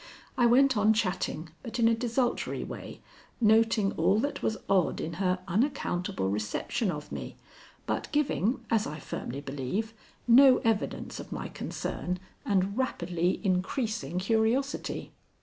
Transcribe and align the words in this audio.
I 0.35 0.47
went 0.47 0.75
on 0.77 0.93
chatting, 0.93 1.49
but 1.61 1.77
in 1.77 1.87
a 1.87 1.93
desultory 1.93 2.63
way, 2.63 3.01
noting 3.39 3.91
all 3.91 4.17
that 4.21 4.41
was 4.41 4.57
odd 4.67 4.99
in 4.99 5.13
her 5.21 5.37
unaccountable 5.47 6.27
reception 6.27 6.89
of 6.89 7.11
me, 7.11 7.35
but 7.85 8.11
giving, 8.11 8.65
as 8.71 8.87
I 8.87 8.97
firmly 8.97 9.41
believe, 9.41 9.93
no 10.27 10.57
evidence 10.65 11.19
of 11.19 11.31
my 11.31 11.49
concern 11.49 12.17
and 12.43 12.75
rapidly 12.75 13.39
increasing 13.43 14.17
curiosity. 14.17 15.11